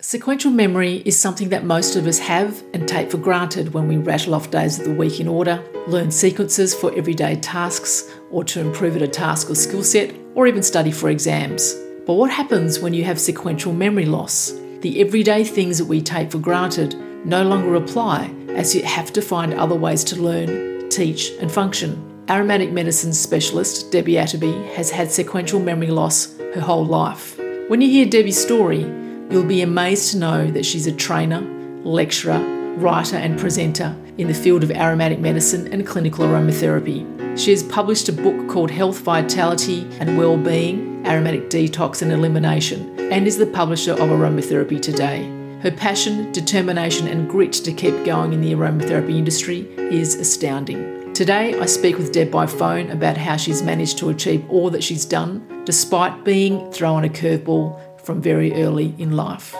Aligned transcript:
Sequential 0.00 0.52
memory 0.52 1.02
is 1.04 1.18
something 1.18 1.48
that 1.48 1.64
most 1.64 1.96
of 1.96 2.06
us 2.06 2.20
have 2.20 2.62
and 2.72 2.86
take 2.86 3.10
for 3.10 3.16
granted 3.16 3.74
when 3.74 3.88
we 3.88 3.96
rattle 3.96 4.32
off 4.32 4.48
days 4.48 4.78
of 4.78 4.84
the 4.84 4.94
week 4.94 5.18
in 5.18 5.26
order, 5.26 5.60
learn 5.88 6.12
sequences 6.12 6.72
for 6.72 6.94
everyday 6.94 7.34
tasks 7.34 8.08
or 8.30 8.44
to 8.44 8.60
improve 8.60 8.94
at 8.94 9.02
a 9.02 9.08
task 9.08 9.50
or 9.50 9.56
skill 9.56 9.82
set, 9.82 10.14
or 10.36 10.46
even 10.46 10.62
study 10.62 10.92
for 10.92 11.10
exams. 11.10 11.74
But 12.06 12.14
what 12.14 12.30
happens 12.30 12.78
when 12.78 12.94
you 12.94 13.02
have 13.06 13.18
sequential 13.18 13.72
memory 13.72 14.06
loss? 14.06 14.52
The 14.82 15.00
everyday 15.00 15.42
things 15.42 15.78
that 15.78 15.86
we 15.86 16.00
take 16.00 16.30
for 16.30 16.38
granted 16.38 16.94
no 17.26 17.42
longer 17.42 17.74
apply 17.74 18.32
as 18.50 18.76
you 18.76 18.84
have 18.84 19.12
to 19.14 19.20
find 19.20 19.52
other 19.54 19.74
ways 19.74 20.04
to 20.04 20.22
learn, 20.22 20.88
teach, 20.90 21.32
and 21.40 21.50
function. 21.50 22.24
Aromatic 22.28 22.70
medicine 22.70 23.12
specialist 23.12 23.90
Deby 23.90 24.14
Atterby 24.22 24.74
has 24.74 24.92
had 24.92 25.10
sequential 25.10 25.58
memory 25.58 25.88
loss 25.88 26.38
her 26.54 26.60
whole 26.60 26.86
life. 26.86 27.36
When 27.66 27.80
you 27.80 27.90
hear 27.90 28.06
Deby's 28.06 28.40
story, 28.40 28.84
You'll 29.30 29.44
be 29.44 29.60
amazed 29.60 30.12
to 30.12 30.18
know 30.18 30.50
that 30.52 30.64
she's 30.64 30.86
a 30.86 30.92
trainer, 30.92 31.42
lecturer, 31.84 32.38
writer, 32.76 33.16
and 33.16 33.38
presenter 33.38 33.94
in 34.16 34.26
the 34.26 34.32
field 34.32 34.62
of 34.64 34.70
aromatic 34.70 35.18
medicine 35.18 35.70
and 35.70 35.86
clinical 35.86 36.24
aromatherapy. 36.24 37.38
She 37.38 37.50
has 37.50 37.62
published 37.62 38.08
a 38.08 38.12
book 38.12 38.48
called 38.48 38.70
Health, 38.70 39.00
Vitality 39.00 39.86
and 40.00 40.16
Wellbeing 40.16 41.06
Aromatic 41.06 41.50
Detox 41.50 42.00
and 42.00 42.10
Elimination 42.10 42.98
and 43.12 43.26
is 43.26 43.36
the 43.36 43.46
publisher 43.46 43.92
of 43.92 44.08
Aromatherapy 44.08 44.80
Today. 44.80 45.28
Her 45.60 45.72
passion, 45.72 46.32
determination, 46.32 47.06
and 47.06 47.28
grit 47.28 47.52
to 47.52 47.72
keep 47.72 48.06
going 48.06 48.32
in 48.32 48.40
the 48.40 48.52
aromatherapy 48.52 49.18
industry 49.18 49.68
is 49.76 50.14
astounding. 50.14 51.12
Today, 51.12 51.58
I 51.58 51.66
speak 51.66 51.98
with 51.98 52.12
Deb 52.12 52.30
by 52.30 52.46
phone 52.46 52.90
about 52.90 53.16
how 53.16 53.36
she's 53.36 53.60
managed 53.60 53.98
to 53.98 54.08
achieve 54.08 54.48
all 54.48 54.70
that 54.70 54.84
she's 54.84 55.04
done 55.04 55.64
despite 55.64 56.24
being 56.24 56.70
thrown 56.72 57.04
a 57.04 57.08
curveball 57.08 57.78
from 58.08 58.22
very 58.22 58.54
early 58.54 58.94
in 58.96 59.14
life. 59.14 59.54